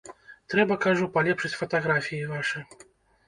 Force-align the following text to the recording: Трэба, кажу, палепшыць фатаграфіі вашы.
Трэба, 0.53 0.77
кажу, 0.85 1.09
палепшыць 1.17 1.53
фатаграфіі 1.59 2.25
вашы. 2.33 2.65